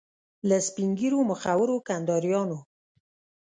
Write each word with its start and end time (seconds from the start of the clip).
له 0.49 0.57
سپین 0.67 0.89
ږیرو 0.99 1.19
مخورو 1.29 1.75
کنداریانو. 1.87 2.59